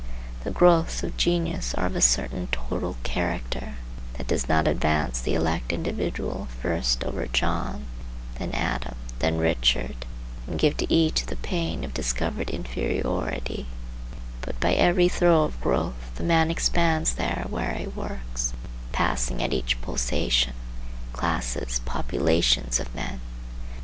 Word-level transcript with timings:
The 0.43 0.49
growths 0.49 1.03
of 1.03 1.15
genius 1.15 1.75
are 1.75 1.85
of 1.85 1.95
a 1.95 2.01
certain 2.01 2.47
total 2.51 2.97
character, 3.03 3.75
that 4.15 4.25
does 4.25 4.49
not 4.49 4.67
advance 4.67 5.21
the 5.21 5.35
elect 5.35 5.71
individual 5.71 6.47
first 6.59 7.03
over 7.03 7.27
John, 7.27 7.85
then 8.39 8.49
Adam, 8.51 8.95
then 9.19 9.37
Richard, 9.37 10.07
and 10.47 10.57
give 10.57 10.75
to 10.77 10.91
each 10.91 11.27
the 11.27 11.35
pain 11.35 11.83
of 11.83 11.93
discovered 11.93 12.49
inferiority,—but 12.49 14.59
by 14.59 14.73
every 14.73 15.07
throe 15.07 15.43
of 15.43 15.61
growth 15.61 16.13
the 16.15 16.23
man 16.23 16.49
expands 16.49 17.13
there 17.13 17.45
where 17.51 17.73
he 17.75 17.85
works, 17.85 18.53
passing, 18.91 19.39
at 19.43 19.53
each 19.53 19.79
pulsation, 19.83 20.53
classes, 21.13 21.79
populations, 21.85 22.79
of 22.79 22.95
men. 22.95 23.21